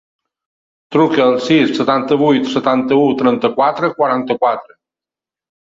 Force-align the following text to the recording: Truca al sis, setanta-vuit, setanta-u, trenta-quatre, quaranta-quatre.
Truca 0.95 1.21
al 1.25 1.37
sis, 1.49 1.73
setanta-vuit, 1.81 2.49
setanta-u, 2.55 3.05
trenta-quatre, 3.23 3.95
quaranta-quatre. 4.03 4.81